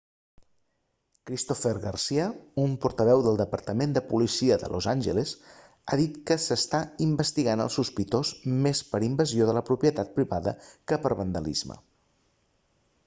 cristopher 1.29 1.73
garcia 1.81 2.23
un 2.63 2.71
portaveu 2.85 3.19
del 3.25 3.35
departament 3.43 3.91
de 3.97 4.01
policia 4.13 4.55
de 4.63 4.69
los 4.75 4.87
angeles 4.93 5.33
ha 5.95 5.99
dit 6.01 6.15
que 6.31 6.37
s'està 6.47 6.79
investigant 7.07 7.63
el 7.67 7.73
sospitós 7.77 8.31
més 8.67 8.81
per 8.95 9.01
invasió 9.09 9.51
de 9.51 9.55
la 9.59 9.63
propietat 9.71 10.15
privada 10.19 10.55
que 10.93 10.99
per 11.05 11.13
vandalisme 11.21 11.79